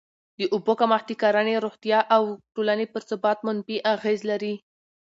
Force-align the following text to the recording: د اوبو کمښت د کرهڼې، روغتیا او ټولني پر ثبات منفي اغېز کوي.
د 0.37 0.41
اوبو 0.53 0.73
کمښت 0.79 1.05
د 1.09 1.11
کرهڼې، 1.21 1.55
روغتیا 1.65 1.99
او 2.15 2.23
ټولني 2.53 2.85
پر 2.93 3.01
ثبات 3.09 3.37
منفي 3.47 3.77
اغېز 3.93 4.19
کوي. 4.31 4.55